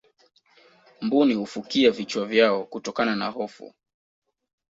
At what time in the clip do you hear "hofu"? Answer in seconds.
3.29-3.73